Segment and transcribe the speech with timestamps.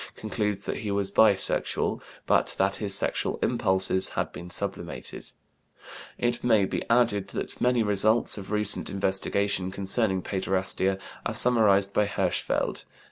[0.15, 5.31] ix, 1908), concludes that he was bisexual but that his sexual impulses had been sublimated.
[6.17, 12.07] It may be added that many results of recent investigation concerning paiderastia are summarized by
[12.07, 12.85] Hirschfeld, Die Homosexualität, pp.